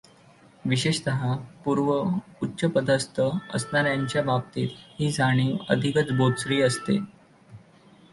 विशेषत: 0.65 1.09
पूर्वी 1.65 1.97
उच्चपदस्थ 2.41 3.21
असणाच्यांच्या 3.55 4.23
बाबतीत 4.23 4.69
ही 4.99 5.11
जाणीव 5.11 5.55
अधिकच 5.69 6.11
बोचरी 6.17 6.61
असते. 6.61 6.97